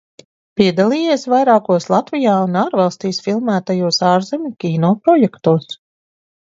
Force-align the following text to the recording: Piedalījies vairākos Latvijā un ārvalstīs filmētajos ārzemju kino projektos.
Piedalījies 0.59 1.25
vairākos 1.33 1.85
Latvijā 1.95 2.39
un 2.47 2.57
ārvalstīs 2.63 3.23
filmētajos 3.29 4.05
ārzemju 4.15 4.55
kino 4.67 4.95
projektos. 5.07 5.75